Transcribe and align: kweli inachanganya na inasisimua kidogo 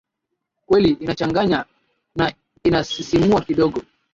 kweli 0.65 0.89
inachanganya 0.89 1.65
na 2.15 2.33
inasisimua 2.63 3.41
kidogo 3.41 3.81